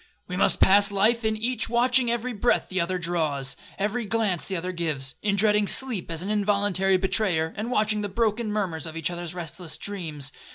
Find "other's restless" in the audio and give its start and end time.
9.11-9.77